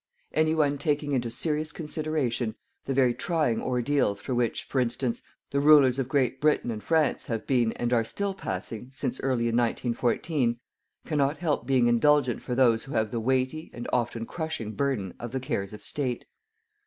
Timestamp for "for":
4.63-4.79, 12.41-12.55